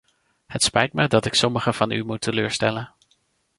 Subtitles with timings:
[0.45, 2.95] Het spijt me dat ik sommigen van u moet teleurstellen.